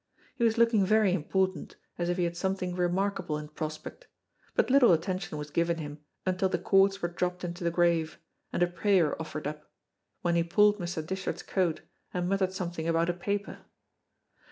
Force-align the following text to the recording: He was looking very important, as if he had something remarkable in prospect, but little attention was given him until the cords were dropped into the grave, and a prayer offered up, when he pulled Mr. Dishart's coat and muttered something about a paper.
He 0.35 0.43
was 0.43 0.57
looking 0.57 0.83
very 0.83 1.13
important, 1.13 1.75
as 1.99 2.09
if 2.09 2.17
he 2.17 2.23
had 2.23 2.35
something 2.35 2.73
remarkable 2.75 3.37
in 3.37 3.49
prospect, 3.49 4.07
but 4.55 4.71
little 4.71 4.93
attention 4.93 5.37
was 5.37 5.51
given 5.51 5.77
him 5.77 5.99
until 6.25 6.49
the 6.49 6.57
cords 6.57 7.03
were 7.03 7.07
dropped 7.07 7.43
into 7.43 7.63
the 7.63 7.69
grave, 7.69 8.17
and 8.51 8.63
a 8.63 8.67
prayer 8.67 9.15
offered 9.21 9.45
up, 9.45 9.71
when 10.23 10.33
he 10.33 10.43
pulled 10.43 10.79
Mr. 10.79 11.05
Dishart's 11.05 11.43
coat 11.43 11.81
and 12.15 12.27
muttered 12.27 12.51
something 12.53 12.87
about 12.87 13.11
a 13.11 13.13
paper. 13.13 13.59